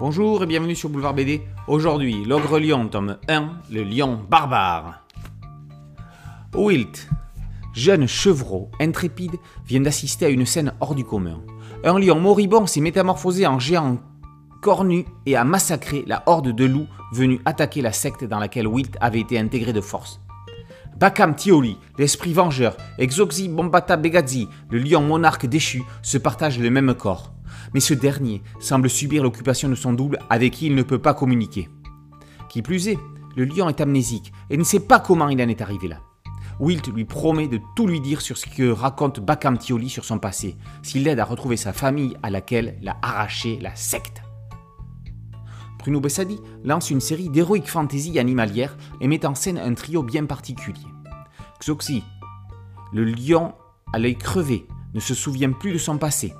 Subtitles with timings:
[0.00, 1.42] Bonjour et bienvenue sur Boulevard BD.
[1.68, 5.04] Aujourd'hui, L'Ogre Lion, tome 1, le lion barbare.
[6.54, 7.06] Wilt,
[7.74, 9.36] jeune chevreau, intrépide,
[9.66, 11.42] vient d'assister à une scène hors du commun.
[11.84, 13.98] Un lion moribond s'est métamorphosé en géant
[14.62, 18.96] cornu et a massacré la horde de loups venus attaquer la secte dans laquelle Wilt
[19.02, 20.22] avait été intégré de force.
[21.00, 26.68] Bakam Tioli, l'esprit vengeur, et Xoxi Bombata Begazzi, le lion monarque déchu, se partagent le
[26.68, 27.32] même corps.
[27.72, 31.14] Mais ce dernier semble subir l'occupation de son double avec qui il ne peut pas
[31.14, 31.70] communiquer.
[32.50, 32.98] Qui plus est,
[33.34, 36.00] le lion est amnésique et ne sait pas comment il en est arrivé là.
[36.58, 40.18] Wilt lui promet de tout lui dire sur ce que raconte Bakam Tioli sur son
[40.18, 44.20] passé, s'il l'aide à retrouver sa famille à laquelle l'a arraché la secte.
[45.80, 50.26] Bruno Bessadi lance une série d'héroïques fantasy animalières et met en scène un trio bien
[50.26, 50.86] particulier.
[51.58, 52.04] Xoxi,
[52.92, 53.54] le lion
[53.94, 56.34] à l'œil crevé, ne se souvient plus de son passé.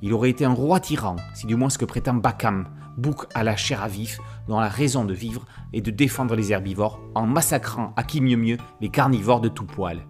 [0.00, 3.44] Il aurait été un roi tyran, si du moins ce que prétend Bakam, bouc à
[3.44, 7.26] la chair à vif, dont la raison de vivre est de défendre les herbivores en
[7.26, 10.06] massacrant à qui mieux mieux les carnivores de tout poil.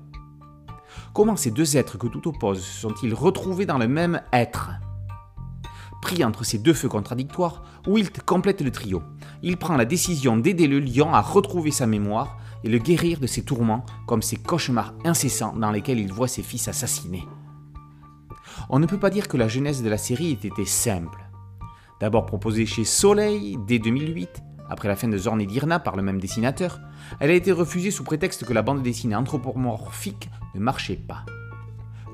[1.12, 4.70] Comment ces deux êtres que tout oppose se sont-ils retrouvés dans le même être?
[6.06, 9.02] Pris entre ces deux feux contradictoires, Wilt complète le trio.
[9.42, 13.26] Il prend la décision d'aider le lion à retrouver sa mémoire et le guérir de
[13.26, 17.24] ses tourments comme ses cauchemars incessants dans lesquels il voit ses fils assassinés.
[18.70, 21.28] On ne peut pas dire que la genèse de la série ait été simple.
[21.98, 26.04] D'abord proposée chez Soleil dès 2008, après la fin de Zorn et Dirna par le
[26.04, 26.78] même dessinateur,
[27.18, 31.24] elle a été refusée sous prétexte que la bande dessinée anthropomorphique ne marchait pas.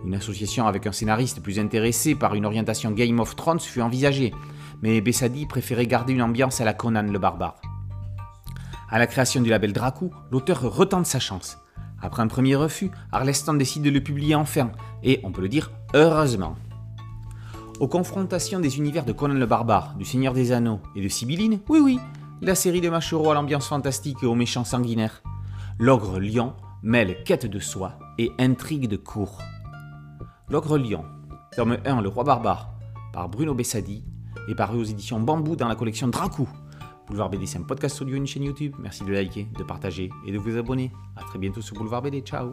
[0.04, 4.34] Une association avec un scénariste plus intéressé par une orientation Game of Thrones fut envisagée,
[4.82, 7.60] mais Bessadi préférait garder une ambiance à la Conan le barbare.
[8.90, 11.56] À la création du label Dracou, l'auteur retente sa chance.
[12.00, 14.72] Après un premier refus, Arleston décide de le publier enfin,
[15.04, 16.56] et on peut le dire heureusement.
[17.78, 21.60] Aux confrontations des univers de Conan le barbare, du Seigneur des Anneaux et de Sibylline,
[21.68, 22.00] oui oui,
[22.40, 25.22] la série de Machero à l'ambiance fantastique et aux méchants sanguinaires.
[25.78, 29.38] L'ogre lion mêle quête de soi et intrigue de cour.
[30.52, 31.02] L'ogre lion,
[31.56, 32.74] tome 1 Le roi barbare,
[33.14, 34.04] par Bruno Bessadi,
[34.50, 36.46] est paru aux éditions Bambou dans la collection Dracou.
[37.06, 38.74] Boulevard BD, c'est un podcast audio une chaîne YouTube.
[38.78, 40.92] Merci de liker, de partager et de vous abonner.
[41.16, 42.20] A très bientôt sur Boulevard BD.
[42.20, 42.52] Ciao